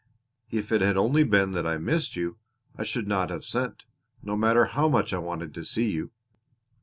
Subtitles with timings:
[0.49, 2.37] If it had only been that I missed you
[2.75, 3.83] I should not have sent,
[4.23, 6.09] no matter how much I wanted to see you."